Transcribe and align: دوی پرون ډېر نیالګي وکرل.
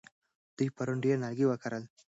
دوی 0.57 0.69
پرون 0.75 0.97
ډېر 1.03 1.15
نیالګي 1.23 1.45
وکرل. 1.47 1.83